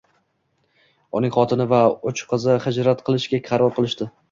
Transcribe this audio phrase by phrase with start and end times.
[1.19, 4.13] Uning xotini va uch qizi hijrat qilishga qaror kilishdi